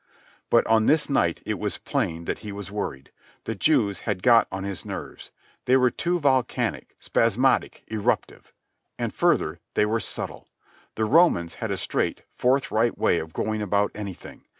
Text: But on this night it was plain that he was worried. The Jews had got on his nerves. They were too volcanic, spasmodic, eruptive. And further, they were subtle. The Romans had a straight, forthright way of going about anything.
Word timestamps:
But 0.49 0.65
on 0.65 0.87
this 0.87 1.11
night 1.11 1.43
it 1.45 1.59
was 1.59 1.77
plain 1.77 2.25
that 2.25 2.39
he 2.39 2.51
was 2.51 2.71
worried. 2.71 3.11
The 3.43 3.53
Jews 3.53 3.99
had 3.99 4.23
got 4.23 4.47
on 4.51 4.63
his 4.63 4.83
nerves. 4.83 5.29
They 5.65 5.77
were 5.77 5.91
too 5.91 6.17
volcanic, 6.19 6.95
spasmodic, 6.99 7.83
eruptive. 7.85 8.51
And 8.97 9.13
further, 9.13 9.59
they 9.75 9.85
were 9.85 9.99
subtle. 9.99 10.47
The 10.95 11.05
Romans 11.05 11.53
had 11.61 11.69
a 11.69 11.77
straight, 11.77 12.23
forthright 12.33 12.97
way 12.97 13.19
of 13.19 13.31
going 13.31 13.61
about 13.61 13.91
anything. 13.93 14.45